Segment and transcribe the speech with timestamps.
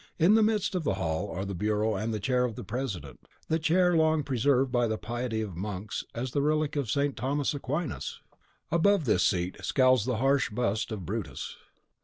[0.17, 3.19] In the midst of the hall are the bureau and chair of the president,
[3.49, 7.15] the chair long preserved by the piety of the monks as the relic of St.
[7.15, 8.19] Thomas Aquinas!
[8.71, 11.55] Above this seat scowls the harsh bust of Brutus.